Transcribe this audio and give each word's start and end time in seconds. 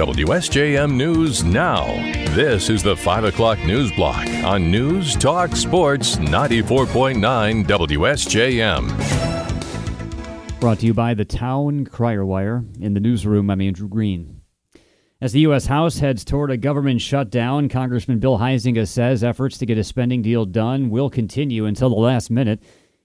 WSJM 0.00 0.96
News 0.96 1.44
Now. 1.44 1.84
This 2.34 2.70
is 2.70 2.82
the 2.82 2.96
5 2.96 3.24
o'clock 3.24 3.58
news 3.66 3.92
block 3.92 4.26
on 4.42 4.70
News 4.70 5.14
Talk 5.14 5.54
Sports 5.54 6.16
94.9 6.16 7.66
WSJM. 7.66 8.88
Brought 10.58 10.78
to 10.78 10.86
you 10.86 10.94
by 10.94 11.12
the 11.12 11.26
Town 11.26 11.84
Crier 11.84 12.24
Wire. 12.24 12.64
In 12.80 12.94
the 12.94 13.00
newsroom, 13.00 13.50
I'm 13.50 13.60
Andrew 13.60 13.88
Green. 13.88 14.40
As 15.20 15.32
the 15.32 15.40
U.S. 15.40 15.66
House 15.66 15.98
heads 15.98 16.24
toward 16.24 16.50
a 16.50 16.56
government 16.56 17.02
shutdown, 17.02 17.68
Congressman 17.68 18.20
Bill 18.20 18.38
Huizenga 18.38 18.88
says 18.88 19.22
efforts 19.22 19.58
to 19.58 19.66
get 19.66 19.76
a 19.76 19.84
spending 19.84 20.22
deal 20.22 20.46
done 20.46 20.88
will 20.88 21.10
continue 21.10 21.66
until 21.66 21.90
the 21.90 21.96
last 21.96 22.30
minute. 22.30 22.62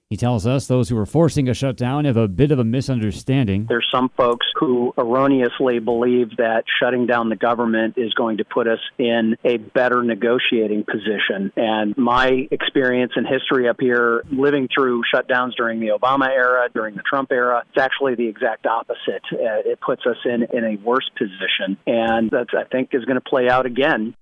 He 0.08 0.16
tells 0.16 0.46
us 0.46 0.68
those 0.68 0.88
who 0.88 0.96
are 0.98 1.04
forcing 1.04 1.48
a 1.48 1.54
shutdown 1.54 2.04
have 2.04 2.16
a 2.16 2.28
bit 2.28 2.52
of 2.52 2.60
a 2.60 2.64
misunderstanding. 2.64 3.66
There's 3.68 3.88
some 3.92 4.08
folks 4.16 4.46
who 4.54 4.94
erroneously 4.96 5.80
believe 5.80 6.36
that 6.36 6.62
shutting 6.80 7.06
down 7.06 7.28
the 7.28 7.34
government 7.34 7.94
is 7.96 8.14
going 8.14 8.36
to 8.36 8.44
put 8.44 8.68
us 8.68 8.78
in 8.98 9.36
a 9.44 9.56
better 9.56 10.04
negotiating 10.04 10.84
position. 10.84 11.50
And 11.56 11.96
my 11.96 12.46
experience 12.52 13.14
and 13.16 13.26
history 13.26 13.68
up 13.68 13.80
here, 13.80 14.22
living 14.30 14.68
through 14.72 15.02
shutdowns 15.12 15.56
during 15.56 15.80
the 15.80 15.88
Obama 15.88 16.28
era, 16.28 16.68
during 16.72 16.94
the 16.94 17.02
Trump 17.02 17.32
era, 17.32 17.64
it's 17.68 17.82
actually 17.82 18.14
the 18.14 18.28
exact 18.28 18.64
opposite. 18.64 19.24
Uh, 19.32 19.66
it 19.66 19.80
puts 19.80 20.02
us 20.06 20.18
in, 20.24 20.46
in 20.56 20.64
a 20.64 20.76
worse 20.84 21.10
position. 21.18 21.78
And 21.84 22.30
that, 22.30 22.46
I 22.56 22.62
think, 22.62 22.90
is 22.92 23.04
going 23.06 23.16
to 23.16 23.28
play 23.28 23.48
out 23.48 23.66
again. 23.66 24.14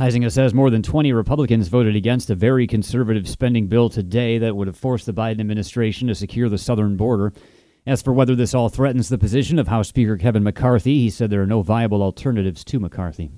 Huizenga 0.00 0.30
says 0.30 0.54
more 0.54 0.70
than 0.70 0.82
20 0.82 1.12
Republicans 1.12 1.66
voted 1.66 1.96
against 1.96 2.30
a 2.30 2.36
very 2.36 2.68
conservative 2.68 3.28
spending 3.28 3.66
bill 3.66 3.88
today 3.88 4.38
that 4.38 4.54
would 4.54 4.68
have 4.68 4.76
forced 4.76 5.06
the 5.06 5.12
Biden 5.12 5.40
administration 5.40 6.06
to 6.06 6.14
secure 6.14 6.48
the 6.48 6.56
southern 6.56 6.96
border. 6.96 7.32
As 7.84 8.00
for 8.00 8.12
whether 8.12 8.36
this 8.36 8.54
all 8.54 8.68
threatens 8.68 9.08
the 9.08 9.18
position 9.18 9.58
of 9.58 9.66
House 9.66 9.88
Speaker 9.88 10.16
Kevin 10.16 10.44
McCarthy, 10.44 10.98
he 11.00 11.10
said 11.10 11.30
there 11.30 11.42
are 11.42 11.46
no 11.46 11.62
viable 11.62 12.00
alternatives 12.00 12.62
to 12.66 12.78
McCarthy. 12.78 13.32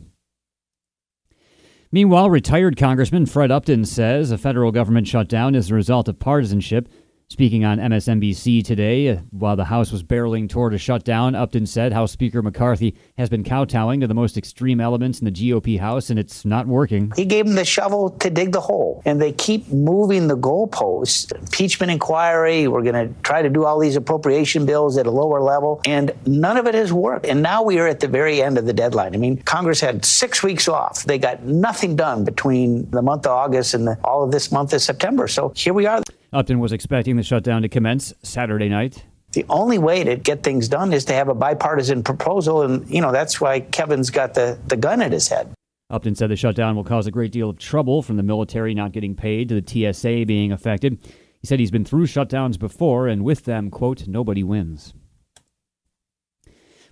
Meanwhile, 1.91 2.29
retired 2.29 2.77
Congressman 2.77 3.25
Fred 3.25 3.51
Upton 3.51 3.87
says 3.87 4.31
a 4.31 4.37
federal 4.37 4.71
government 4.71 5.09
shutdown 5.09 5.55
is 5.55 5.69
the 5.69 5.75
result 5.75 6.09
of 6.09 6.19
partisanship 6.19 6.91
Speaking 7.33 7.64
on 7.64 7.78
MSNBC 7.78 8.64
today, 8.64 9.09
uh, 9.09 9.19
while 9.31 9.55
the 9.55 9.64
House 9.64 9.92
was 9.92 10.03
barreling 10.03 10.48
toward 10.48 10.75
a 10.75 10.78
shutdown, 10.78 11.37
Upton 11.37 11.64
said 11.64 11.92
House 11.92 12.11
Speaker 12.11 12.42
McCarthy 12.42 12.97
has 13.17 13.31
been 13.31 13.45
kowtowing 13.45 14.00
to 14.00 14.09
the 14.09 14.14
most 14.14 14.37
extreme 14.37 14.81
elements 14.81 15.20
in 15.20 15.27
the 15.27 15.31
GOP 15.31 15.78
House, 15.78 16.11
and 16.11 16.19
it's 16.19 16.45
not 16.45 16.67
working. 16.67 17.12
He 17.14 17.25
gave 17.25 17.47
them 17.47 17.55
the 17.55 17.64
shovel 17.64 18.11
to 18.11 18.31
dig 18.31 18.50
the 18.50 18.61
hole, 18.61 19.00
and 19.05 19.22
they 19.22 19.31
keep 19.31 19.69
moving 19.69 20.27
the 20.27 20.37
goalposts. 20.37 21.33
Impeachment 21.33 21.92
inquiry, 21.92 22.67
we're 22.67 22.83
going 22.83 23.09
to 23.09 23.14
try 23.22 23.42
to 23.42 23.48
do 23.48 23.65
all 23.65 23.78
these 23.78 23.94
appropriation 23.94 24.67
bills 24.67 24.98
at 24.98 25.06
a 25.06 25.11
lower 25.12 25.41
level, 25.41 25.81
and 25.87 26.11
none 26.27 26.56
of 26.56 26.67
it 26.67 26.75
has 26.75 26.92
worked. 26.92 27.27
And 27.27 27.41
now 27.41 27.62
we 27.62 27.78
are 27.78 27.87
at 27.87 28.00
the 28.00 28.09
very 28.09 28.42
end 28.42 28.59
of 28.59 28.67
the 28.67 28.72
deadline. 28.72 29.15
I 29.15 29.19
mean, 29.19 29.41
Congress 29.42 29.81
had 29.81 30.05
six 30.05 30.42
weeks 30.42 30.67
off. 30.67 31.05
They 31.05 31.17
got 31.17 31.44
nothing 31.44 31.94
done 31.94 32.25
between 32.25 32.91
the 32.91 33.03
month 33.03 33.25
of 33.25 33.33
August 33.33 33.72
and 33.75 33.87
the, 33.87 33.97
all 34.03 34.25
of 34.25 34.33
this 34.33 34.50
month 34.50 34.72
of 34.72 34.83
September. 34.83 35.28
So 35.28 35.53
here 35.55 35.72
we 35.72 35.87
are. 35.87 36.03
Upton 36.33 36.61
was 36.61 36.73
expecting 36.73 37.17
the 37.17 37.23
shutdown 37.23 37.62
to 37.62 37.69
commence 37.69 38.14
Saturday 38.23 38.69
night. 38.69 39.05
The 39.33 39.45
only 39.48 39.78
way 39.78 40.05
to 40.05 40.17
get 40.17 40.42
things 40.42 40.69
done 40.69 40.92
is 40.92 41.05
to 41.06 41.12
have 41.12 41.28
a 41.28 41.34
bipartisan 41.34 42.03
proposal, 42.03 42.62
and 42.62 42.89
you 42.89 43.00
know 43.00 43.12
that's 43.12 43.41
why 43.41 43.61
Kevin's 43.61 44.11
got 44.11 44.34
the, 44.34 44.59
the 44.67 44.77
gun 44.77 45.03
at 45.03 45.12
his 45.12 45.28
head. 45.28 45.53
Upton 45.89 46.14
said 46.14 46.31
the 46.31 46.37
shutdown 46.37 46.77
will 46.77 46.84
cause 46.84 47.06
a 47.06 47.11
great 47.11 47.33
deal 47.33 47.50
of 47.50 47.59
trouble 47.59 48.03
from 48.03 48.17
the 48.17 48.22
military 48.22 48.75
not 48.75 48.92
getting 48.92 49.17
paid 49.17 49.48
to 49.48 49.61
the 49.61 49.92
TSA 49.92 50.25
being 50.27 50.53
affected. 50.53 50.98
He 51.41 51.47
said 51.47 51.59
he's 51.59 51.70
been 51.70 51.84
through 51.84 52.06
shutdowns 52.06 52.59
before, 52.59 53.09
and 53.09 53.25
with 53.25 53.44
them, 53.44 53.70
quote, 53.70 54.06
nobody 54.06 54.44
wins. 54.44 54.94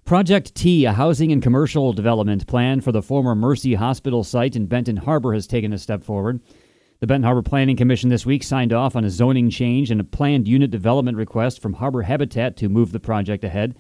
Project 0.05 0.55
T, 0.55 0.85
a 0.85 0.93
housing 0.93 1.31
and 1.31 1.43
commercial 1.43 1.93
development 1.93 2.47
plan 2.47 2.81
for 2.81 2.93
the 2.93 3.03
former 3.03 3.35
Mercy 3.35 3.75
Hospital 3.75 4.25
site 4.25 4.57
in 4.57 4.67
Benton 4.67 4.97
Harbor, 4.97 5.35
has 5.35 5.47
taken 5.47 5.73
a 5.73 5.79
step 5.79 6.03
forward. 6.03 6.41
The 7.01 7.07
Benton 7.07 7.23
Harbor 7.23 7.43
Planning 7.43 7.77
Commission 7.77 8.11
this 8.11 8.27
week 8.27 8.43
signed 8.43 8.73
off 8.73 8.97
on 8.97 9.05
a 9.05 9.11
zoning 9.11 9.51
change 9.51 9.93
and 9.93 10.01
a 10.01 10.05
planned 10.05 10.49
unit 10.49 10.73
development 10.73 11.17
request 11.17 11.63
from 11.63 11.75
Harbor 11.75 12.03
Habitat 12.03 12.57
to 12.57 12.69
move 12.69 12.91
the 12.91 12.99
project 12.99 13.45
ahead. 13.45 13.77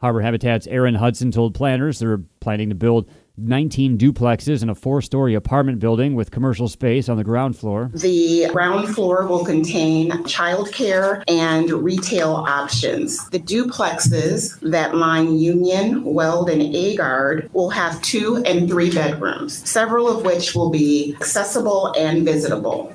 Harbor 0.00 0.20
Habitat's 0.20 0.68
Aaron 0.68 0.94
Hudson 0.94 1.32
told 1.32 1.56
planners 1.56 1.98
they're 1.98 2.22
planning 2.38 2.68
to 2.68 2.76
build 2.76 3.10
19 3.38 3.96
duplexes 3.96 4.62
in 4.62 4.68
a 4.68 4.74
four 4.74 5.00
story 5.00 5.34
apartment 5.34 5.78
building 5.78 6.14
with 6.14 6.30
commercial 6.30 6.68
space 6.68 7.08
on 7.08 7.16
the 7.16 7.24
ground 7.24 7.56
floor. 7.56 7.90
The 7.94 8.48
ground 8.52 8.94
floor 8.94 9.26
will 9.26 9.44
contain 9.44 10.10
childcare 10.24 11.24
and 11.28 11.70
retail 11.70 12.34
options. 12.34 13.28
The 13.30 13.40
duplexes 13.40 14.60
that 14.70 14.94
line 14.94 15.38
Union, 15.38 16.04
Weld, 16.04 16.50
and 16.50 16.60
Agard 16.60 17.50
will 17.54 17.70
have 17.70 18.00
two 18.02 18.42
and 18.44 18.68
three 18.68 18.90
bedrooms, 18.90 19.68
several 19.68 20.14
of 20.14 20.26
which 20.26 20.54
will 20.54 20.70
be 20.70 21.14
accessible 21.18 21.94
and 21.96 22.26
visitable. 22.26 22.94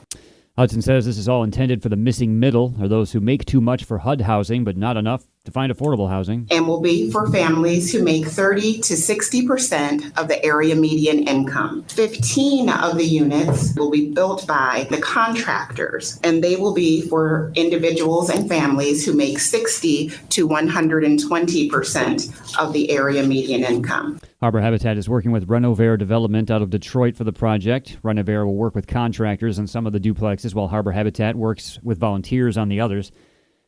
Hudson 0.56 0.82
says 0.82 1.06
this 1.06 1.20
is 1.20 1.30
all 1.30 1.44
intended 1.44 1.84
for 1.84 1.90
the 1.90 1.96
missing 1.96 2.40
middle, 2.40 2.76
or 2.80 2.88
those 2.88 3.12
who 3.12 3.20
make 3.20 3.46
too 3.46 3.62
much 3.62 3.84
for 3.84 4.00
HUD 4.00 4.22
housing 4.22 4.64
but 4.64 4.76
not 4.76 4.98
enough 4.98 5.28
to 5.48 5.52
find 5.52 5.74
affordable 5.74 6.10
housing. 6.10 6.46
And 6.52 6.68
will 6.68 6.82
be 6.82 7.10
for 7.10 7.32
families 7.32 7.92
who 7.92 8.04
make 8.04 8.26
30 8.26 8.82
to 8.82 8.96
60% 8.96 10.18
of 10.18 10.28
the 10.28 10.44
area 10.44 10.76
median 10.76 11.26
income. 11.26 11.86
15 11.88 12.70
of 12.70 12.98
the 12.98 13.06
units 13.06 13.74
will 13.76 13.90
be 13.90 14.12
built 14.12 14.46
by 14.46 14.88
the 14.90 15.00
contractors, 15.00 16.20
and 16.22 16.44
they 16.44 16.58
will 16.58 16.74
be 16.74 17.08
for 17.08 17.54
individuals 17.56 18.30
and 18.30 18.50
families 18.50 19.06
who 19.06 19.14
make 19.14 19.40
60 19.40 20.10
to 20.30 20.50
120% 20.50 22.60
of 22.60 22.74
the 22.74 22.92
area 22.92 23.24
median 23.24 23.64
income. 23.64 24.20
Harbor 24.42 24.60
Habitat 24.60 24.98
is 24.98 25.08
working 25.08 25.32
with 25.32 25.48
Renovare 25.48 25.98
Development 25.98 26.52
out 26.52 26.62
of 26.62 26.70
Detroit 26.70 27.16
for 27.16 27.24
the 27.24 27.32
project. 27.32 27.98
Renovare 28.04 28.46
will 28.46 28.56
work 28.56 28.76
with 28.76 28.86
contractors 28.86 29.58
on 29.58 29.66
some 29.66 29.88
of 29.88 29.94
the 29.94 30.00
duplexes, 30.00 30.54
while 30.54 30.68
Harbor 30.68 30.92
Habitat 30.92 31.38
works 31.38 31.80
with 31.82 31.98
volunteers 31.98 32.58
on 32.58 32.68
the 32.68 32.82
others. 32.82 33.14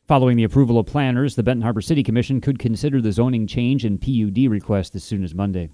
Following 0.09 0.37
the 0.37 0.43
approval 0.43 0.79
of 0.79 0.87
planners, 0.87 1.35
the 1.35 1.43
Benton 1.43 1.61
Harbor 1.61 1.81
City 1.81 2.01
Commission 2.01 2.41
could 2.41 2.57
consider 2.57 2.99
the 2.99 3.11
zoning 3.11 3.45
change 3.45 3.85
and 3.85 4.01
PUD 4.01 4.49
request 4.49 4.95
as 4.95 5.03
soon 5.03 5.23
as 5.23 5.35
Monday. 5.35 5.69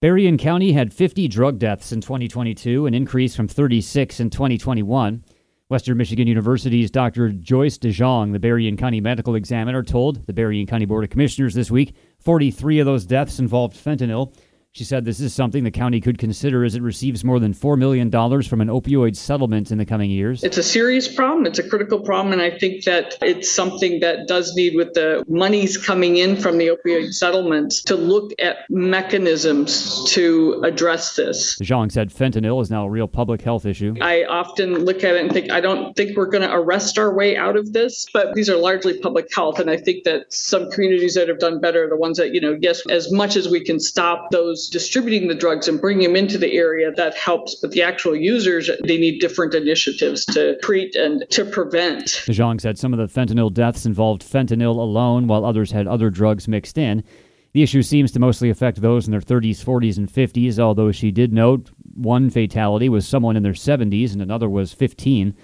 Berrien 0.00 0.38
County 0.38 0.70
had 0.70 0.94
50 0.94 1.26
drug 1.26 1.58
deaths 1.58 1.90
in 1.90 2.00
2022, 2.00 2.86
an 2.86 2.94
increase 2.94 3.34
from 3.34 3.48
36 3.48 4.20
in 4.20 4.30
2021. 4.30 5.24
Western 5.68 5.96
Michigan 5.96 6.28
University's 6.28 6.92
Dr. 6.92 7.30
Joyce 7.30 7.76
DeJong, 7.76 8.30
the 8.30 8.38
Berrien 8.38 8.76
County 8.76 9.00
medical 9.00 9.34
examiner, 9.34 9.82
told 9.82 10.24
the 10.28 10.32
Berrien 10.32 10.68
County 10.68 10.84
Board 10.84 11.02
of 11.02 11.10
Commissioners 11.10 11.54
this 11.54 11.72
week 11.72 11.96
43 12.20 12.78
of 12.78 12.86
those 12.86 13.04
deaths 13.04 13.40
involved 13.40 13.74
fentanyl. 13.76 14.32
She 14.72 14.84
said 14.84 15.04
this 15.04 15.18
is 15.18 15.34
something 15.34 15.64
the 15.64 15.72
county 15.72 16.00
could 16.00 16.16
consider 16.16 16.62
as 16.62 16.76
it 16.76 16.82
receives 16.82 17.24
more 17.24 17.40
than 17.40 17.52
$4 17.52 17.76
million 17.76 18.08
from 18.08 18.60
an 18.60 18.68
opioid 18.68 19.16
settlement 19.16 19.72
in 19.72 19.78
the 19.78 19.84
coming 19.84 20.10
years. 20.10 20.44
It's 20.44 20.58
a 20.58 20.62
serious 20.62 21.12
problem. 21.12 21.44
It's 21.44 21.58
a 21.58 21.68
critical 21.68 21.98
problem. 21.98 22.32
And 22.32 22.40
I 22.40 22.56
think 22.56 22.84
that 22.84 23.18
it's 23.20 23.50
something 23.50 23.98
that 23.98 24.28
does 24.28 24.54
need, 24.54 24.76
with 24.76 24.94
the 24.94 25.24
monies 25.26 25.76
coming 25.76 26.18
in 26.18 26.36
from 26.36 26.58
the 26.58 26.68
opioid 26.68 27.12
settlements, 27.14 27.82
to 27.82 27.96
look 27.96 28.30
at 28.38 28.58
mechanisms 28.70 30.04
to 30.12 30.62
address 30.64 31.16
this. 31.16 31.58
DeJong 31.58 31.90
said 31.90 32.10
fentanyl 32.10 32.62
is 32.62 32.70
now 32.70 32.86
a 32.86 32.90
real 32.90 33.08
public 33.08 33.42
health 33.42 33.66
issue. 33.66 33.96
I 34.00 34.22
often 34.22 34.84
look 34.84 35.02
at 35.02 35.16
it 35.16 35.20
and 35.20 35.32
think, 35.32 35.50
I 35.50 35.60
don't 35.60 35.96
think 35.96 36.16
we're 36.16 36.30
going 36.30 36.48
to 36.48 36.54
arrest 36.54 36.96
our 36.96 37.12
way 37.12 37.36
out 37.36 37.56
of 37.56 37.72
this, 37.72 38.06
but 38.14 38.34
these 38.34 38.48
are 38.48 38.56
largely 38.56 38.96
public 39.00 39.34
health. 39.34 39.58
And 39.58 39.68
I 39.68 39.78
think 39.78 40.04
that 40.04 40.32
some 40.32 40.70
communities 40.70 41.14
that 41.14 41.26
have 41.26 41.40
done 41.40 41.60
better 41.60 41.86
are 41.86 41.88
the 41.88 41.96
ones 41.96 42.18
that, 42.18 42.32
you 42.32 42.40
know, 42.40 42.56
yes, 42.60 42.82
as 42.88 43.10
much 43.10 43.34
as 43.34 43.48
we 43.48 43.64
can 43.64 43.80
stop 43.80 44.30
those 44.30 44.59
distributing 44.68 45.28
the 45.28 45.34
drugs 45.34 45.68
and 45.68 45.80
bringing 45.80 46.08
them 46.08 46.16
into 46.16 46.38
the 46.38 46.52
area, 46.52 46.90
that 46.92 47.14
helps. 47.14 47.54
But 47.54 47.70
the 47.70 47.82
actual 47.82 48.16
users, 48.16 48.70
they 48.84 48.98
need 48.98 49.20
different 49.20 49.54
initiatives 49.54 50.24
to 50.26 50.58
treat 50.58 50.94
and 50.94 51.24
to 51.30 51.44
prevent. 51.44 52.06
DeJong 52.26 52.60
said 52.60 52.78
some 52.78 52.92
of 52.92 52.98
the 52.98 53.20
fentanyl 53.20 53.52
deaths 53.52 53.86
involved 53.86 54.22
fentanyl 54.22 54.76
alone, 54.76 55.26
while 55.26 55.44
others 55.44 55.72
had 55.72 55.86
other 55.86 56.10
drugs 56.10 56.48
mixed 56.48 56.78
in. 56.78 57.04
The 57.52 57.62
issue 57.62 57.82
seems 57.82 58.12
to 58.12 58.20
mostly 58.20 58.48
affect 58.48 58.80
those 58.80 59.06
in 59.06 59.10
their 59.10 59.20
30s, 59.20 59.64
40s, 59.64 59.98
and 59.98 60.08
50s, 60.08 60.58
although 60.58 60.92
she 60.92 61.10
did 61.10 61.32
note 61.32 61.70
one 61.94 62.30
fatality 62.30 62.88
was 62.88 63.06
someone 63.06 63.36
in 63.36 63.42
their 63.42 63.52
70s 63.52 64.12
and 64.12 64.22
another 64.22 64.48
was 64.48 64.72
15. 64.72 65.34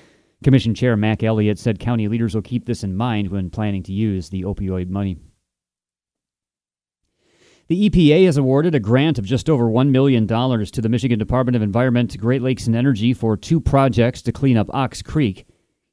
Commission 0.45 0.75
Chair 0.75 0.97
Mac 0.97 1.23
Elliott 1.23 1.59
said 1.59 1.81
county 1.81 2.07
leaders 2.07 2.35
will 2.35 2.43
keep 2.43 2.67
this 2.67 2.85
in 2.85 2.95
mind 2.95 3.29
when 3.29 3.51
planning 3.51 3.83
to 3.83 3.93
use 3.93 4.29
the 4.29 4.43
opioid 4.43 4.89
money. 4.89 5.19
The 7.69 7.91
EPA 7.91 8.27
has 8.27 8.37
awarded 8.37 8.77
a 8.77 8.81
grant 8.81 9.19
of 9.19 9.25
just 9.25 9.51
over 9.51 9.65
$1 9.65 9.91
million 9.91 10.29
to 10.29 10.81
the 10.81 10.89
Michigan 10.89 11.19
Department 11.19 11.57
of 11.57 11.63
Environment, 11.63 12.17
Great 12.17 12.41
Lakes, 12.41 12.69
and 12.69 12.77
Energy 12.77 13.13
for 13.13 13.37
two 13.37 13.61
projects 13.61 14.23
to 14.23 14.31
clean 14.31 14.57
up 14.57 14.73
Ox 14.73 15.03
Creek. 15.03 15.47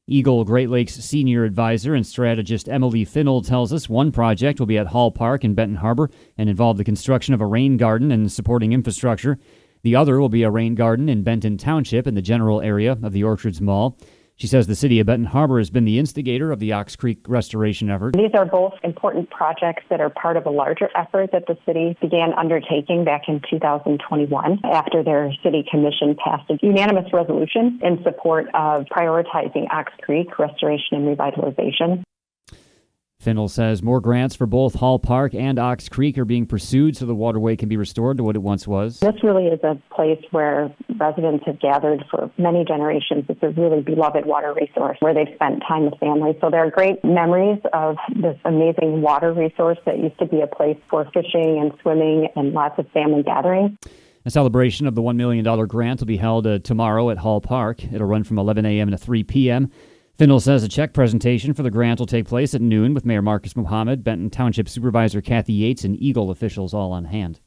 EGLE 0.08 0.44
Great 0.46 0.70
Lakes 0.70 0.94
senior 0.94 1.46
advisor 1.46 1.96
and 1.96 2.06
strategist 2.06 2.70
Emily 2.70 3.04
Finnell 3.04 3.44
tells 3.44 3.74
us 3.74 3.90
one 3.90 4.12
project 4.12 4.60
will 4.60 4.68
be 4.68 4.78
at 4.78 4.86
Hall 4.86 5.10
Park 5.10 5.44
in 5.44 5.56
Benton 5.56 5.78
Harbor 5.78 6.12
and 6.38 6.48
involve 6.48 6.78
the 6.78 6.84
construction 6.84 7.34
of 7.34 7.42
a 7.42 7.48
rain 7.48 7.78
garden 7.78 8.12
and 8.12 8.32
supporting 8.32 8.72
infrastructure. 8.72 9.40
The 9.82 9.96
other 9.96 10.20
will 10.20 10.30
be 10.30 10.44
a 10.44 10.52
rain 10.52 10.76
garden 10.76 11.10
in 11.10 11.24
Benton 11.24 11.58
Township 11.58 12.06
in 12.06 12.14
the 12.14 12.22
general 12.22 12.62
area 12.62 13.00
of 13.02 13.14
the 13.14 13.24
Orchards 13.24 13.62
Mall. 13.62 13.98
She 14.44 14.48
says 14.48 14.68
the 14.68 14.76
city 14.76 15.00
of 15.00 15.08
Benton 15.08 15.28
Harbor 15.28 15.58
has 15.58 15.70
been 15.70 15.86
the 15.86 15.98
instigator 15.98 16.52
of 16.52 16.60
the 16.60 16.74
Ox 16.74 16.98
Creek 16.98 17.20
restoration 17.30 17.90
effort. 17.90 18.14
These 18.14 18.34
are 18.34 18.44
both 18.44 18.74
important 18.84 19.30
projects 19.30 19.84
that 19.90 20.02
are 20.02 20.10
part 20.10 20.36
of 20.36 20.46
a 20.46 20.50
larger 20.50 20.90
effort 20.98 21.30
that 21.32 21.48
the 21.48 21.58
city 21.66 21.96
began 22.02 22.34
undertaking 22.34 23.06
back 23.06 23.30
in 23.30 23.40
2021 23.50 24.60
after 24.66 25.02
their 25.02 25.32
city 25.42 25.64
commission 25.72 26.18
passed 26.22 26.50
a 26.50 26.60
unanimous 26.62 27.14
resolution 27.14 27.80
in 27.82 28.04
support 28.04 28.48
of 28.54 28.84
prioritizing 28.92 29.72
Ox 29.72 29.94
Creek 30.02 30.38
restoration 30.38 30.98
and 30.98 31.18
revitalization. 31.18 32.04
Finnell 33.24 33.50
says 33.50 33.82
more 33.82 34.02
grants 34.02 34.36
for 34.36 34.46
both 34.46 34.76
Hall 34.76 35.00
Park 35.00 35.34
and 35.34 35.58
Ox 35.58 35.88
Creek 35.88 36.18
are 36.18 36.26
being 36.26 36.46
pursued 36.46 36.98
so 36.98 37.06
the 37.06 37.16
waterway 37.16 37.56
can 37.56 37.70
be 37.70 37.78
restored 37.78 38.18
to 38.18 38.24
what 38.24 38.36
it 38.36 38.40
once 38.40 38.68
was. 38.68 39.00
This 39.00 39.24
really 39.24 39.48
is 39.48 39.60
a 39.64 39.82
place 39.96 40.22
where 40.32 40.74
residents 41.00 41.46
have 41.46 41.60
gathered 41.60 42.04
for 42.12 42.30
many 42.38 42.66
generations. 42.66 43.26
It's 43.30 43.42
a 43.42 43.50
really 43.50 43.82
beloved 43.82 44.26
water 44.26 44.54
resource 44.54 44.98
where 45.00 45.14
they've 45.14 45.34
spent 45.36 45.64
time 45.68 45.86
with 45.86 46.00
families. 46.00 46.36
So 46.42 46.50
there 46.50 46.66
are 46.66 46.72
great 46.72 47.04
memories 47.04 47.60
of 47.72 47.96
this 48.14 48.38
amazing 48.44 49.02
water 49.02 49.32
resource 49.32 49.78
that 49.86 50.00
used 50.00 50.20
to 50.20 50.26
be 50.26 50.42
a 50.42 50.48
place 50.48 50.78
for 50.90 51.06
fishing 51.14 51.60
and 51.62 51.72
swimming 51.82 52.28
and 52.36 52.54
lots 52.54 52.78
of 52.78 52.90
family 52.92 53.24
gathering. 53.24 53.78
A 54.26 54.32
celebration 54.32 54.88
of 54.88 54.96
the 54.96 55.02
$1 55.02 55.16
million 55.18 55.44
grant 55.68 56.00
will 56.00 56.08
be 56.08 56.18
held 56.18 56.48
uh, 56.48 56.60
tomorrow 56.60 57.10
at 57.10 57.18
Hall 57.18 57.42
Park. 57.42 57.84
It'll 57.84 58.08
run 58.08 58.24
from 58.24 58.40
11 58.40 58.66
a.m. 58.66 58.92
to 58.92 58.98
3 58.98 59.24
p.m. 59.24 59.70
Finnell 60.16 60.40
says 60.40 60.62
a 60.62 60.68
check 60.68 60.94
presentation 60.94 61.56
for 61.56 61.64
the 61.64 61.72
grant 61.72 62.00
will 62.00 62.06
take 62.06 62.28
place 62.28 62.54
at 62.54 62.62
noon 62.62 62.94
with 62.94 63.04
Mayor 63.04 63.24
Marcus 63.24 63.56
Muhammad, 63.56 64.04
Benton 64.04 64.30
Township 64.30 64.70
Supervisor 64.70 65.22
Kathy 65.24 65.54
Yates, 65.54 65.84
and 65.84 66.00
EGLE 66.00 66.30
officials 66.30 66.72
all 66.72 66.92
on 66.92 67.06
hand. 67.06 67.40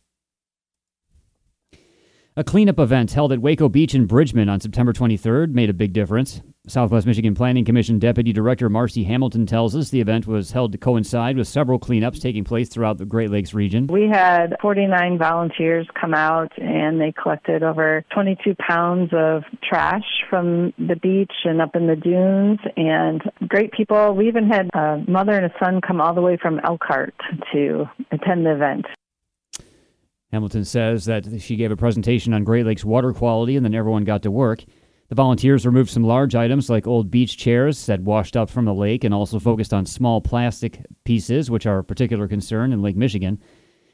A 2.38 2.44
cleanup 2.44 2.78
event 2.78 3.12
held 3.12 3.32
at 3.32 3.38
Weko 3.38 3.72
Beach 3.72 3.94
in 3.94 4.04
Bridgman 4.04 4.50
on 4.50 4.60
September 4.60 4.92
23rd 4.92 5.52
made 5.52 5.70
a 5.70 5.72
big 5.72 5.94
difference. 5.94 6.42
Southwest 6.68 7.06
Michigan 7.06 7.34
Planning 7.34 7.64
Commission 7.64 7.98
Deputy 7.98 8.30
Director 8.30 8.68
Marcy 8.68 9.04
Hamilton 9.04 9.46
tells 9.46 9.74
us 9.74 9.88
the 9.88 10.02
event 10.02 10.26
was 10.26 10.50
held 10.50 10.72
to 10.72 10.76
coincide 10.76 11.38
with 11.38 11.48
several 11.48 11.78
cleanups 11.78 12.20
taking 12.20 12.44
place 12.44 12.68
throughout 12.68 12.98
the 12.98 13.06
Great 13.06 13.30
Lakes 13.30 13.54
region. 13.54 13.86
We 13.86 14.10
had 14.12 14.54
49 14.60 15.16
volunteers 15.16 15.88
come 15.98 16.12
out 16.12 16.52
and 16.58 17.00
they 17.00 17.10
collected 17.10 17.62
over 17.62 18.04
22 18.12 18.54
pounds 18.56 19.12
of 19.14 19.44
trash 19.66 20.04
from 20.28 20.74
the 20.76 20.96
beach 20.96 21.32
and 21.44 21.62
up 21.62 21.74
in 21.74 21.86
the 21.86 21.96
dunes 21.96 22.58
and 22.76 23.22
great 23.48 23.72
people. 23.72 24.12
We 24.12 24.28
even 24.28 24.46
had 24.46 24.68
a 24.74 25.02
mother 25.08 25.32
and 25.32 25.46
a 25.46 25.54
son 25.58 25.80
come 25.80 26.02
all 26.02 26.14
the 26.14 26.20
way 26.20 26.36
from 26.36 26.60
Elkhart 26.62 27.14
to 27.54 27.86
attend 28.12 28.44
the 28.44 28.54
event. 28.54 28.84
Hamilton 30.32 30.64
says 30.64 31.04
that 31.04 31.40
she 31.40 31.56
gave 31.56 31.70
a 31.70 31.76
presentation 31.76 32.32
on 32.34 32.44
Great 32.44 32.66
Lakes 32.66 32.84
water 32.84 33.12
quality 33.12 33.56
and 33.56 33.64
then 33.64 33.74
everyone 33.74 34.04
got 34.04 34.22
to 34.22 34.30
work. 34.30 34.64
The 35.08 35.14
volunteers 35.14 35.64
removed 35.64 35.90
some 35.90 36.02
large 36.02 36.34
items 36.34 36.68
like 36.68 36.86
old 36.86 37.10
beach 37.12 37.36
chairs 37.36 37.86
that 37.86 38.00
washed 38.00 38.36
up 38.36 38.50
from 38.50 38.64
the 38.64 38.74
lake 38.74 39.04
and 39.04 39.14
also 39.14 39.38
focused 39.38 39.72
on 39.72 39.86
small 39.86 40.20
plastic 40.20 40.84
pieces, 41.04 41.48
which 41.48 41.64
are 41.64 41.78
a 41.78 41.84
particular 41.84 42.26
concern 42.26 42.72
in 42.72 42.82
Lake 42.82 42.96
Michigan. 42.96 43.40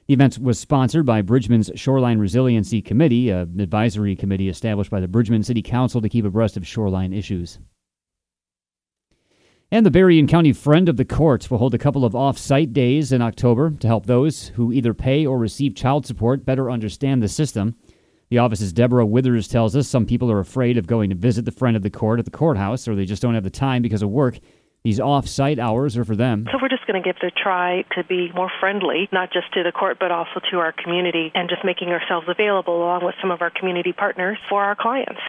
The 0.06 0.14
event 0.14 0.38
was 0.38 0.58
sponsored 0.58 1.04
by 1.04 1.20
Bridgman's 1.20 1.70
Shoreline 1.74 2.18
Resiliency 2.18 2.80
Committee, 2.80 3.28
an 3.28 3.60
advisory 3.60 4.16
committee 4.16 4.48
established 4.48 4.90
by 4.90 5.00
the 5.00 5.08
Bridgman 5.08 5.42
City 5.42 5.62
Council 5.62 6.00
to 6.00 6.08
keep 6.08 6.24
abreast 6.24 6.56
of 6.56 6.66
shoreline 6.66 7.12
issues. 7.12 7.58
And 9.72 9.86
the 9.86 9.90
Berrien 9.90 10.26
County 10.26 10.52
Friend 10.52 10.86
of 10.86 10.98
the 10.98 11.04
Courts 11.06 11.50
will 11.50 11.56
hold 11.56 11.72
a 11.72 11.78
couple 11.78 12.04
of 12.04 12.14
off 12.14 12.36
site 12.36 12.74
days 12.74 13.10
in 13.10 13.22
October 13.22 13.70
to 13.70 13.86
help 13.86 14.04
those 14.04 14.48
who 14.48 14.70
either 14.70 14.92
pay 14.92 15.24
or 15.24 15.38
receive 15.38 15.74
child 15.74 16.04
support 16.04 16.44
better 16.44 16.70
understand 16.70 17.22
the 17.22 17.28
system. 17.28 17.74
The 18.28 18.36
office's 18.36 18.74
Deborah 18.74 19.06
Withers 19.06 19.48
tells 19.48 19.74
us 19.74 19.88
some 19.88 20.04
people 20.04 20.30
are 20.30 20.40
afraid 20.40 20.76
of 20.76 20.86
going 20.86 21.08
to 21.08 21.16
visit 21.16 21.46
the 21.46 21.52
Friend 21.52 21.74
of 21.74 21.82
the 21.82 21.88
Court 21.88 22.18
at 22.18 22.26
the 22.26 22.30
courthouse 22.30 22.86
or 22.86 22.94
they 22.94 23.06
just 23.06 23.22
don't 23.22 23.32
have 23.32 23.44
the 23.44 23.50
time 23.50 23.80
because 23.80 24.02
of 24.02 24.10
work. 24.10 24.38
These 24.84 25.00
off 25.00 25.26
site 25.26 25.58
hours 25.58 25.96
are 25.96 26.04
for 26.04 26.16
them. 26.16 26.46
So 26.52 26.58
we're 26.60 26.68
just 26.68 26.86
going 26.86 27.02
to 27.02 27.08
give 27.08 27.16
it 27.22 27.26
a 27.26 27.30
try 27.30 27.86
to 27.96 28.04
be 28.04 28.30
more 28.34 28.50
friendly, 28.60 29.08
not 29.10 29.32
just 29.32 29.54
to 29.54 29.62
the 29.62 29.72
court, 29.72 29.96
but 29.98 30.10
also 30.10 30.40
to 30.50 30.58
our 30.58 30.72
community, 30.72 31.32
and 31.34 31.48
just 31.48 31.64
making 31.64 31.88
ourselves 31.88 32.26
available 32.28 32.76
along 32.76 33.06
with 33.06 33.14
some 33.22 33.30
of 33.30 33.40
our 33.40 33.50
community 33.50 33.94
partners 33.94 34.36
for 34.50 34.62
our 34.62 34.76
clients. 34.76 35.20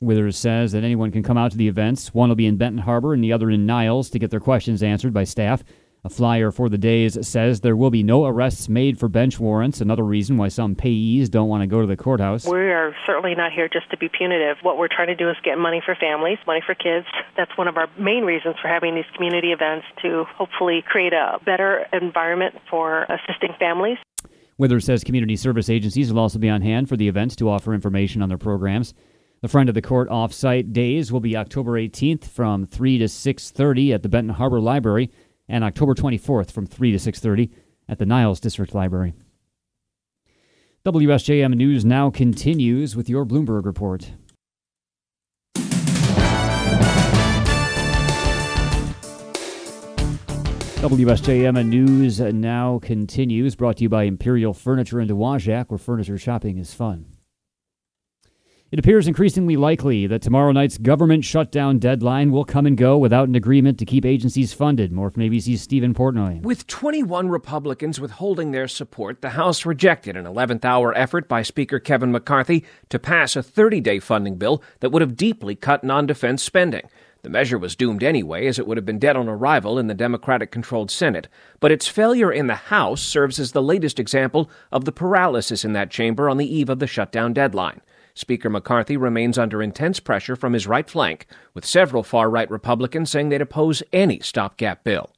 Withers 0.00 0.36
says 0.36 0.70
that 0.72 0.84
anyone 0.84 1.10
can 1.10 1.24
come 1.24 1.36
out 1.36 1.50
to 1.50 1.56
the 1.56 1.66
events. 1.66 2.14
One 2.14 2.28
will 2.28 2.36
be 2.36 2.46
in 2.46 2.56
Benton 2.56 2.82
Harbor 2.82 3.14
and 3.14 3.24
the 3.24 3.32
other 3.32 3.50
in 3.50 3.66
Niles 3.66 4.10
to 4.10 4.18
get 4.20 4.30
their 4.30 4.38
questions 4.38 4.80
answered 4.80 5.12
by 5.12 5.24
staff. 5.24 5.64
A 6.04 6.08
flyer 6.08 6.52
for 6.52 6.68
the 6.68 6.78
days 6.78 7.26
says 7.26 7.60
there 7.60 7.74
will 7.74 7.90
be 7.90 8.04
no 8.04 8.24
arrests 8.24 8.68
made 8.68 9.00
for 9.00 9.08
bench 9.08 9.40
warrants, 9.40 9.80
another 9.80 10.04
reason 10.04 10.36
why 10.36 10.46
some 10.46 10.76
payees 10.76 11.28
don't 11.28 11.48
want 11.48 11.62
to 11.62 11.66
go 11.66 11.80
to 11.80 11.86
the 11.88 11.96
courthouse. 11.96 12.46
We 12.46 12.70
are 12.70 12.94
certainly 13.04 13.34
not 13.34 13.50
here 13.50 13.68
just 13.68 13.90
to 13.90 13.96
be 13.96 14.08
punitive. 14.08 14.58
What 14.62 14.78
we're 14.78 14.86
trying 14.86 15.08
to 15.08 15.16
do 15.16 15.28
is 15.28 15.36
get 15.42 15.58
money 15.58 15.82
for 15.84 15.96
families, 15.96 16.38
money 16.46 16.62
for 16.64 16.76
kids. 16.76 17.06
That's 17.36 17.50
one 17.58 17.66
of 17.66 17.76
our 17.76 17.88
main 17.98 18.22
reasons 18.22 18.54
for 18.62 18.68
having 18.68 18.94
these 18.94 19.10
community 19.16 19.50
events 19.50 19.86
to 20.02 20.24
hopefully 20.36 20.84
create 20.86 21.12
a 21.12 21.40
better 21.44 21.86
environment 21.92 22.54
for 22.70 23.02
assisting 23.02 23.52
families. 23.58 23.98
Withers 24.58 24.84
says 24.84 25.02
community 25.02 25.34
service 25.34 25.68
agencies 25.68 26.12
will 26.12 26.20
also 26.20 26.38
be 26.38 26.48
on 26.48 26.62
hand 26.62 26.88
for 26.88 26.96
the 26.96 27.08
events 27.08 27.34
to 27.36 27.50
offer 27.50 27.74
information 27.74 28.22
on 28.22 28.28
their 28.28 28.38
programs. 28.38 28.94
The 29.40 29.46
Friend 29.46 29.68
of 29.68 29.76
the 29.76 29.82
Court 29.82 30.08
off-site 30.08 30.72
days 30.72 31.12
will 31.12 31.20
be 31.20 31.36
October 31.36 31.74
18th 31.74 32.24
from 32.24 32.66
3 32.66 32.98
to 32.98 33.04
6:30 33.04 33.94
at 33.94 34.02
the 34.02 34.08
Benton 34.08 34.34
Harbor 34.34 34.58
Library 34.58 35.12
and 35.48 35.62
October 35.62 35.94
24th 35.94 36.50
from 36.50 36.66
3 36.66 36.90
to 36.90 36.98
6:30 36.98 37.48
at 37.88 38.00
the 38.00 38.06
Niles 38.06 38.40
District 38.40 38.74
Library. 38.74 39.14
WSJM 40.84 41.54
News 41.54 41.84
now 41.84 42.10
continues 42.10 42.96
with 42.96 43.08
your 43.08 43.24
Bloomberg 43.24 43.64
report. 43.64 44.10
WSJM 50.82 51.64
News 51.68 52.18
now 52.18 52.80
continues, 52.80 53.54
brought 53.54 53.76
to 53.76 53.84
you 53.84 53.88
by 53.88 54.02
Imperial 54.02 54.52
Furniture 54.52 55.00
in 55.00 55.06
Dowagiac, 55.06 55.70
where 55.70 55.78
furniture 55.78 56.18
shopping 56.18 56.58
is 56.58 56.74
fun. 56.74 57.06
It 58.70 58.78
appears 58.78 59.08
increasingly 59.08 59.56
likely 59.56 60.06
that 60.08 60.20
tomorrow 60.20 60.52
night's 60.52 60.76
government 60.76 61.24
shutdown 61.24 61.78
deadline 61.78 62.30
will 62.30 62.44
come 62.44 62.66
and 62.66 62.76
go 62.76 62.98
without 62.98 63.26
an 63.26 63.34
agreement 63.34 63.78
to 63.78 63.86
keep 63.86 64.04
agencies 64.04 64.52
funded. 64.52 64.92
More 64.92 65.08
from 65.08 65.22
ABC's 65.22 65.62
Stephen 65.62 65.94
Portnoy. 65.94 66.42
With 66.42 66.66
21 66.66 67.30
Republicans 67.30 67.98
withholding 67.98 68.50
their 68.50 68.68
support, 68.68 69.22
the 69.22 69.30
House 69.30 69.64
rejected 69.64 70.18
an 70.18 70.26
11th 70.26 70.66
hour 70.66 70.94
effort 70.94 71.28
by 71.28 71.40
Speaker 71.40 71.78
Kevin 71.78 72.12
McCarthy 72.12 72.62
to 72.90 72.98
pass 72.98 73.36
a 73.36 73.42
30 73.42 73.80
day 73.80 74.00
funding 74.00 74.36
bill 74.36 74.62
that 74.80 74.90
would 74.90 75.00
have 75.00 75.16
deeply 75.16 75.54
cut 75.54 75.82
non 75.82 76.04
defense 76.04 76.42
spending. 76.42 76.82
The 77.22 77.30
measure 77.30 77.56
was 77.56 77.74
doomed 77.74 78.02
anyway, 78.02 78.46
as 78.46 78.58
it 78.58 78.66
would 78.66 78.76
have 78.76 78.84
been 78.84 78.98
dead 78.98 79.16
on 79.16 79.30
arrival 79.30 79.78
in 79.78 79.86
the 79.86 79.94
Democratic 79.94 80.50
controlled 80.50 80.90
Senate. 80.90 81.26
But 81.58 81.72
its 81.72 81.88
failure 81.88 82.30
in 82.30 82.48
the 82.48 82.54
House 82.54 83.00
serves 83.00 83.40
as 83.40 83.52
the 83.52 83.62
latest 83.62 83.98
example 83.98 84.50
of 84.70 84.84
the 84.84 84.92
paralysis 84.92 85.64
in 85.64 85.72
that 85.72 85.90
chamber 85.90 86.28
on 86.28 86.36
the 86.36 86.54
eve 86.54 86.68
of 86.68 86.80
the 86.80 86.86
shutdown 86.86 87.32
deadline. 87.32 87.80
Speaker 88.18 88.50
McCarthy 88.50 88.96
remains 88.96 89.38
under 89.38 89.62
intense 89.62 90.00
pressure 90.00 90.34
from 90.34 90.52
his 90.52 90.66
right 90.66 90.90
flank, 90.90 91.26
with 91.54 91.64
several 91.64 92.02
far 92.02 92.28
right 92.28 92.50
Republicans 92.50 93.10
saying 93.10 93.28
they'd 93.28 93.40
oppose 93.40 93.80
any 93.92 94.18
stopgap 94.18 94.82
bill. 94.82 95.12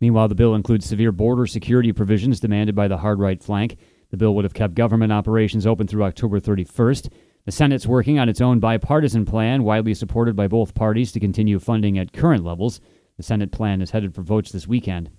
Meanwhile, 0.00 0.26
the 0.26 0.34
bill 0.34 0.56
includes 0.56 0.86
severe 0.86 1.12
border 1.12 1.46
security 1.46 1.92
provisions 1.92 2.40
demanded 2.40 2.74
by 2.74 2.88
the 2.88 2.96
hard 2.96 3.20
right 3.20 3.40
flank. 3.40 3.76
The 4.10 4.16
bill 4.16 4.34
would 4.34 4.44
have 4.44 4.54
kept 4.54 4.74
government 4.74 5.12
operations 5.12 5.64
open 5.64 5.86
through 5.86 6.02
October 6.02 6.40
31st. 6.40 7.12
The 7.44 7.52
Senate's 7.52 7.86
working 7.86 8.18
on 8.18 8.28
its 8.28 8.40
own 8.40 8.58
bipartisan 8.58 9.24
plan, 9.24 9.62
widely 9.62 9.94
supported 9.94 10.34
by 10.34 10.48
both 10.48 10.74
parties 10.74 11.12
to 11.12 11.20
continue 11.20 11.60
funding 11.60 11.96
at 11.96 12.12
current 12.12 12.44
levels. 12.44 12.80
The 13.18 13.22
Senate 13.22 13.52
plan 13.52 13.80
is 13.80 13.92
headed 13.92 14.16
for 14.16 14.22
votes 14.22 14.50
this 14.50 14.66
weekend. 14.66 15.10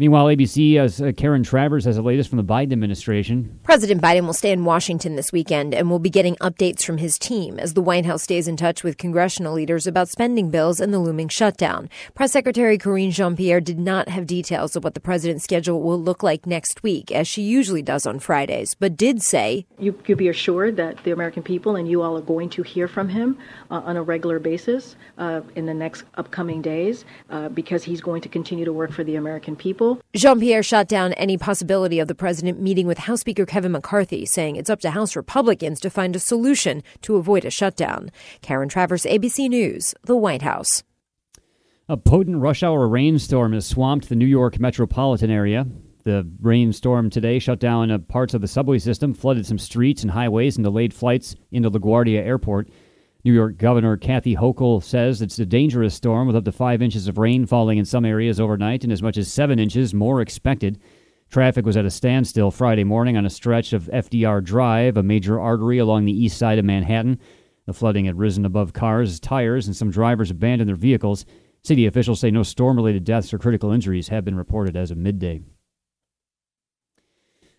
Meanwhile, 0.00 0.28
ABC's 0.28 1.02
uh, 1.02 1.12
Karen 1.14 1.42
Travers 1.42 1.84
has 1.84 1.96
the 1.96 2.02
latest 2.02 2.30
from 2.30 2.38
the 2.38 2.42
Biden 2.42 2.72
administration. 2.72 3.60
President 3.64 4.00
Biden 4.00 4.24
will 4.24 4.32
stay 4.32 4.50
in 4.50 4.64
Washington 4.64 5.14
this 5.14 5.30
weekend 5.30 5.74
and 5.74 5.90
will 5.90 5.98
be 5.98 6.08
getting 6.08 6.36
updates 6.36 6.82
from 6.82 6.96
his 6.96 7.18
team 7.18 7.58
as 7.58 7.74
the 7.74 7.82
White 7.82 8.06
House 8.06 8.22
stays 8.22 8.48
in 8.48 8.56
touch 8.56 8.82
with 8.82 8.96
congressional 8.96 9.52
leaders 9.52 9.86
about 9.86 10.08
spending 10.08 10.48
bills 10.48 10.80
and 10.80 10.94
the 10.94 10.98
looming 10.98 11.28
shutdown. 11.28 11.90
Press 12.14 12.32
Secretary 12.32 12.78
Karine 12.78 13.10
Jean-Pierre 13.10 13.60
did 13.60 13.78
not 13.78 14.08
have 14.08 14.26
details 14.26 14.74
of 14.74 14.84
what 14.84 14.94
the 14.94 15.00
president's 15.00 15.44
schedule 15.44 15.82
will 15.82 16.00
look 16.00 16.22
like 16.22 16.46
next 16.46 16.82
week, 16.82 17.12
as 17.12 17.28
she 17.28 17.42
usually 17.42 17.82
does 17.82 18.06
on 18.06 18.20
Fridays, 18.20 18.74
but 18.74 18.96
did 18.96 19.20
say, 19.20 19.66
"You 19.78 19.92
could 19.92 20.16
be 20.16 20.28
assured 20.28 20.76
that 20.76 21.04
the 21.04 21.10
American 21.10 21.42
people 21.42 21.76
and 21.76 21.86
you 21.86 22.00
all 22.00 22.16
are 22.16 22.22
going 22.22 22.48
to 22.56 22.62
hear 22.62 22.88
from 22.88 23.10
him 23.10 23.36
uh, 23.70 23.82
on 23.84 23.98
a 23.98 24.02
regular 24.02 24.38
basis 24.38 24.96
uh, 25.18 25.42
in 25.56 25.66
the 25.66 25.74
next 25.74 26.04
upcoming 26.14 26.62
days, 26.62 27.04
uh, 27.28 27.50
because 27.50 27.84
he's 27.84 28.00
going 28.00 28.22
to 28.22 28.30
continue 28.30 28.64
to 28.64 28.72
work 28.72 28.92
for 28.92 29.04
the 29.04 29.16
American 29.16 29.54
people." 29.54 29.89
Jean 30.14 30.40
Pierre 30.40 30.62
shot 30.62 30.88
down 30.88 31.12
any 31.14 31.36
possibility 31.36 31.98
of 31.98 32.08
the 32.08 32.14
president 32.14 32.60
meeting 32.60 32.86
with 32.86 32.98
House 32.98 33.20
Speaker 33.20 33.46
Kevin 33.46 33.72
McCarthy, 33.72 34.26
saying 34.26 34.56
it's 34.56 34.70
up 34.70 34.80
to 34.80 34.90
House 34.90 35.16
Republicans 35.16 35.80
to 35.80 35.90
find 35.90 36.14
a 36.16 36.18
solution 36.18 36.82
to 37.02 37.16
avoid 37.16 37.44
a 37.44 37.50
shutdown. 37.50 38.10
Karen 38.42 38.68
Travers, 38.68 39.04
ABC 39.04 39.48
News, 39.48 39.94
the 40.04 40.16
White 40.16 40.42
House. 40.42 40.82
A 41.88 41.96
potent 41.96 42.40
rush 42.40 42.62
hour 42.62 42.86
rainstorm 42.86 43.52
has 43.52 43.66
swamped 43.66 44.08
the 44.08 44.14
New 44.14 44.26
York 44.26 44.60
metropolitan 44.60 45.30
area. 45.30 45.66
The 46.04 46.28
rainstorm 46.40 47.10
today 47.10 47.38
shut 47.38 47.58
down 47.58 47.90
uh, 47.90 47.98
parts 47.98 48.32
of 48.32 48.40
the 48.40 48.48
subway 48.48 48.78
system, 48.78 49.12
flooded 49.12 49.44
some 49.44 49.58
streets 49.58 50.02
and 50.02 50.10
highways, 50.10 50.56
and 50.56 50.64
delayed 50.64 50.94
flights 50.94 51.34
into 51.50 51.70
LaGuardia 51.70 52.24
Airport. 52.24 52.68
New 53.22 53.34
York 53.34 53.58
Governor 53.58 53.98
Kathy 53.98 54.34
Hochul 54.34 54.82
says 54.82 55.20
it's 55.20 55.38
a 55.38 55.44
dangerous 55.44 55.94
storm 55.94 56.26
with 56.26 56.36
up 56.36 56.44
to 56.46 56.52
five 56.52 56.80
inches 56.80 57.06
of 57.06 57.18
rain 57.18 57.44
falling 57.44 57.76
in 57.76 57.84
some 57.84 58.06
areas 58.06 58.40
overnight 58.40 58.82
and 58.82 58.92
as 58.92 59.02
much 59.02 59.18
as 59.18 59.30
seven 59.30 59.58
inches 59.58 59.92
more 59.92 60.22
expected. 60.22 60.78
Traffic 61.30 61.66
was 61.66 61.76
at 61.76 61.84
a 61.84 61.90
standstill 61.90 62.50
Friday 62.50 62.82
morning 62.82 63.18
on 63.18 63.26
a 63.26 63.30
stretch 63.30 63.74
of 63.74 63.90
FDR 63.92 64.42
Drive, 64.42 64.96
a 64.96 65.02
major 65.02 65.38
artery 65.38 65.78
along 65.78 66.06
the 66.06 66.12
east 66.12 66.38
side 66.38 66.58
of 66.58 66.64
Manhattan. 66.64 67.20
The 67.66 67.74
flooding 67.74 68.06
had 68.06 68.18
risen 68.18 68.46
above 68.46 68.72
cars' 68.72 69.20
tires, 69.20 69.66
and 69.66 69.76
some 69.76 69.90
drivers 69.90 70.30
abandoned 70.30 70.68
their 70.68 70.74
vehicles. 70.74 71.26
City 71.62 71.86
officials 71.86 72.20
say 72.20 72.30
no 72.30 72.42
storm 72.42 72.78
related 72.78 73.04
deaths 73.04 73.34
or 73.34 73.38
critical 73.38 73.70
injuries 73.70 74.08
have 74.08 74.24
been 74.24 74.34
reported 74.34 74.76
as 74.76 74.90
of 74.90 74.96
midday. 74.96 75.42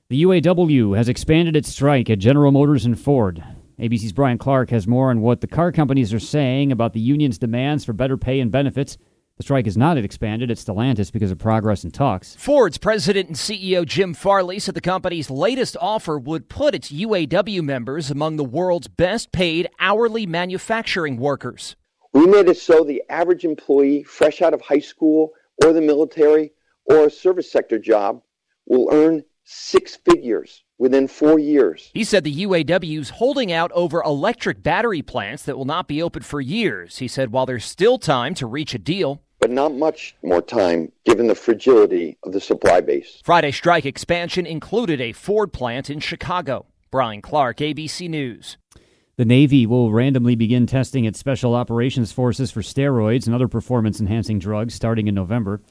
The 0.09 0.23
UAW 0.23 0.97
has 0.97 1.07
expanded 1.07 1.55
its 1.55 1.69
strike 1.69 2.09
at 2.09 2.19
General 2.19 2.51
Motors 2.51 2.83
and 2.83 2.99
Ford. 2.99 3.43
ABC's 3.79 4.13
Brian 4.13 4.37
Clark 4.37 4.69
has 4.69 4.87
more 4.87 5.09
on 5.09 5.21
what 5.21 5.41
the 5.41 5.47
car 5.47 5.71
companies 5.71 6.13
are 6.13 6.19
saying 6.19 6.71
about 6.71 6.93
the 6.93 6.99
union's 6.99 7.37
demands 7.37 7.85
for 7.85 7.93
better 7.93 8.17
pay 8.17 8.39
and 8.39 8.51
benefits. 8.51 8.97
The 9.37 9.43
strike 9.43 9.65
has 9.65 9.77
not 9.77 9.97
expanded 9.97 10.51
at 10.51 10.57
Stellantis 10.57 11.11
because 11.11 11.31
of 11.31 11.39
progress 11.39 11.83
in 11.83 11.91
talks. 11.91 12.35
Ford's 12.35 12.77
president 12.77 13.27
and 13.27 13.35
CEO 13.35 13.85
Jim 13.85 14.13
Farley 14.13 14.59
said 14.59 14.75
the 14.75 14.81
company's 14.81 15.31
latest 15.31 15.75
offer 15.81 16.19
would 16.19 16.49
put 16.49 16.75
its 16.75 16.91
UAW 16.91 17.63
members 17.63 18.11
among 18.11 18.35
the 18.35 18.43
world's 18.43 18.87
best 18.87 19.31
paid 19.31 19.67
hourly 19.79 20.27
manufacturing 20.27 21.17
workers. 21.17 21.75
We 22.13 22.27
made 22.27 22.49
it 22.49 22.57
so 22.57 22.83
the 22.83 23.01
average 23.09 23.45
employee 23.45 24.03
fresh 24.03 24.41
out 24.41 24.53
of 24.53 24.61
high 24.61 24.79
school 24.79 25.31
or 25.63 25.73
the 25.73 25.81
military 25.81 26.51
or 26.85 27.05
a 27.05 27.09
service 27.09 27.51
sector 27.51 27.79
job 27.79 28.21
will 28.67 28.89
earn 28.91 29.23
six 29.43 29.97
figures 29.97 30.63
within 30.77 31.07
four 31.07 31.39
years. 31.39 31.89
He 31.93 32.03
said 32.03 32.23
the 32.23 32.43
UAW's 32.45 33.11
holding 33.11 33.51
out 33.51 33.71
over 33.73 34.01
electric 34.01 34.63
battery 34.63 35.01
plants 35.01 35.43
that 35.43 35.57
will 35.57 35.65
not 35.65 35.87
be 35.87 36.01
open 36.01 36.23
for 36.23 36.41
years. 36.41 36.97
He 36.97 37.07
said 37.07 37.31
while 37.31 37.45
there's 37.45 37.65
still 37.65 37.97
time 37.97 38.33
to 38.35 38.47
reach 38.47 38.73
a 38.73 38.79
deal, 38.79 39.21
but 39.39 39.51
not 39.51 39.73
much 39.73 40.15
more 40.23 40.41
time 40.41 40.91
given 41.05 41.27
the 41.27 41.35
fragility 41.35 42.17
of 42.23 42.31
the 42.31 42.39
supply 42.39 42.81
base. 42.81 43.21
Friday 43.23 43.51
strike 43.51 43.85
expansion 43.85 44.45
included 44.45 45.01
a 45.01 45.13
Ford 45.13 45.51
plant 45.51 45.89
in 45.89 45.99
Chicago. 45.99 46.65
Brian 46.91 47.21
Clark, 47.21 47.57
ABC 47.57 48.09
News. 48.09 48.57
The 49.17 49.25
Navy 49.25 49.65
will 49.65 49.91
randomly 49.91 50.35
begin 50.35 50.65
testing 50.65 51.05
its 51.05 51.19
Special 51.19 51.53
Operations 51.53 52.11
Forces 52.11 52.51
for 52.51 52.61
steroids 52.61 53.25
and 53.25 53.35
other 53.35 53.47
performance 53.47 53.99
enhancing 53.99 54.39
drugs 54.39 54.73
starting 54.73 55.07
in 55.07 55.15
November. 55.15 55.61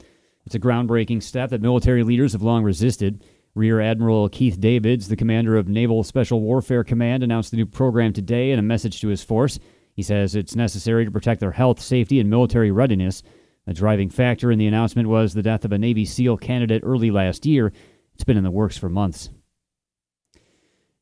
It's 0.46 0.54
a 0.54 0.60
groundbreaking 0.60 1.22
step 1.22 1.50
that 1.50 1.60
military 1.60 2.02
leaders 2.02 2.32
have 2.32 2.42
long 2.42 2.64
resisted. 2.64 3.24
Rear 3.56 3.80
Admiral 3.80 4.28
Keith 4.28 4.60
Davids, 4.60 5.08
the 5.08 5.16
commander 5.16 5.56
of 5.56 5.68
Naval 5.68 6.04
Special 6.04 6.40
Warfare 6.40 6.84
Command, 6.84 7.24
announced 7.24 7.50
the 7.50 7.56
new 7.56 7.66
program 7.66 8.12
today 8.12 8.52
in 8.52 8.60
a 8.60 8.62
message 8.62 9.00
to 9.00 9.08
his 9.08 9.24
force. 9.24 9.58
He 9.92 10.04
says 10.04 10.36
it's 10.36 10.54
necessary 10.54 11.04
to 11.04 11.10
protect 11.10 11.40
their 11.40 11.50
health, 11.50 11.80
safety, 11.80 12.20
and 12.20 12.30
military 12.30 12.70
readiness. 12.70 13.24
A 13.66 13.74
driving 13.74 14.08
factor 14.08 14.52
in 14.52 14.58
the 14.60 14.68
announcement 14.68 15.08
was 15.08 15.34
the 15.34 15.42
death 15.42 15.64
of 15.64 15.72
a 15.72 15.78
Navy 15.78 16.04
SEAL 16.04 16.36
candidate 16.36 16.82
early 16.84 17.10
last 17.10 17.44
year. 17.44 17.72
It's 18.14 18.22
been 18.22 18.36
in 18.36 18.44
the 18.44 18.52
works 18.52 18.78
for 18.78 18.88
months. 18.88 19.30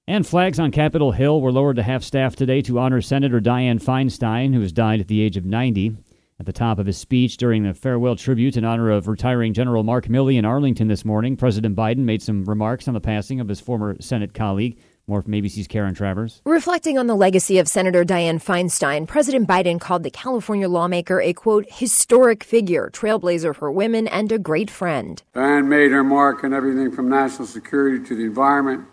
And 0.06 0.26
flags 0.26 0.58
on 0.58 0.70
Capitol 0.70 1.12
Hill 1.12 1.42
were 1.42 1.52
lowered 1.52 1.76
to 1.76 1.82
half 1.82 2.02
staff 2.02 2.34
today 2.34 2.62
to 2.62 2.78
honor 2.78 3.02
Senator 3.02 3.42
Dianne 3.42 3.82
Feinstein, 3.82 4.54
who 4.54 4.62
has 4.62 4.72
died 4.72 5.00
at 5.00 5.08
the 5.08 5.20
age 5.20 5.36
of 5.36 5.44
90. 5.44 5.98
At 6.40 6.46
the 6.46 6.52
top 6.52 6.78
of 6.78 6.86
his 6.86 6.96
speech 6.96 7.36
during 7.36 7.64
the 7.64 7.74
farewell 7.74 8.14
tribute 8.14 8.56
in 8.56 8.64
honor 8.64 8.92
of 8.92 9.08
retiring 9.08 9.52
General 9.52 9.82
Mark 9.82 10.06
Milley 10.06 10.38
in 10.38 10.44
Arlington 10.44 10.86
this 10.86 11.04
morning, 11.04 11.36
President 11.36 11.74
Biden 11.74 12.04
made 12.04 12.22
some 12.22 12.44
remarks 12.44 12.86
on 12.86 12.94
the 12.94 13.00
passing 13.00 13.40
of 13.40 13.48
his 13.48 13.58
former 13.60 13.96
Senate 14.00 14.34
colleague. 14.34 14.78
More 15.08 15.20
from 15.20 15.32
ABC's 15.32 15.66
Karen 15.66 15.96
Travers. 15.96 16.40
Reflecting 16.44 16.96
on 16.96 17.08
the 17.08 17.16
legacy 17.16 17.58
of 17.58 17.66
Senator 17.66 18.04
Dianne 18.04 18.40
Feinstein, 18.40 19.08
President 19.08 19.48
Biden 19.48 19.80
called 19.80 20.04
the 20.04 20.12
California 20.12 20.68
lawmaker 20.68 21.20
a 21.20 21.32
quote, 21.32 21.66
historic 21.68 22.44
figure, 22.44 22.88
trailblazer 22.92 23.52
for 23.52 23.72
women, 23.72 24.06
and 24.06 24.30
a 24.30 24.38
great 24.38 24.70
friend. 24.70 25.24
Dianne 25.34 25.66
made 25.66 25.90
her 25.90 26.04
mark 26.04 26.44
on 26.44 26.54
everything 26.54 26.92
from 26.92 27.08
national 27.08 27.48
security 27.48 28.06
to 28.06 28.14
the 28.14 28.22
environment, 28.22 28.86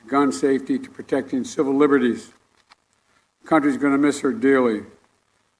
to 0.00 0.08
gun 0.08 0.30
safety, 0.30 0.78
to 0.78 0.90
protecting 0.90 1.42
civil 1.42 1.74
liberties. 1.74 2.32
The 3.42 3.48
country's 3.48 3.78
going 3.78 3.94
to 3.94 3.98
miss 3.98 4.20
her 4.20 4.32
dearly 4.32 4.82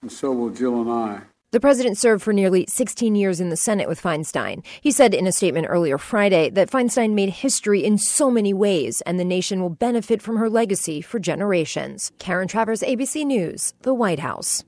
and 0.05 0.13
so 0.13 0.31
will 0.33 0.51
Jill 0.51 0.83
and 0.83 0.91
I. 0.91 1.23
The 1.53 1.61
president 1.61 1.97
served 1.97 2.23
for 2.23 2.35
nearly 2.35 2.67
16 2.69 3.15
years 3.15 3.41
in 3.41 3.49
the 3.49 3.57
Senate 3.57 3.89
with 3.89 4.03
Feinstein. 4.03 4.63
He 4.83 4.91
said 4.91 5.15
in 5.15 5.27
a 5.27 5.33
statement 5.33 5.67
earlier 5.71 5.97
Friday 5.97 6.51
that 6.51 6.71
Feinstein 6.71 7.15
made 7.15 7.31
history 7.31 7.83
in 7.83 7.97
so 7.97 8.31
many 8.31 8.53
ways, 8.53 9.01
and 9.07 9.19
the 9.19 9.25
nation 9.25 9.63
will 9.63 9.71
benefit 9.71 10.21
from 10.21 10.37
her 10.37 10.51
legacy 10.51 11.01
for 11.01 11.19
generations. 11.19 12.13
Karen 12.19 12.49
Travers, 12.49 12.83
ABC 12.83 13.25
News, 13.25 13.73
the 13.81 13.95
White 13.95 14.19
House. 14.19 14.63